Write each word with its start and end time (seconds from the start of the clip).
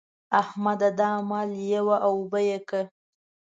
احمده! 0.41 0.89
دا 0.99 1.11
مال 1.29 1.49
یوه 1.73 1.95
او 2.07 2.13
اوبه 2.19 2.39
يې 2.49 2.57
کړه. 2.69 2.83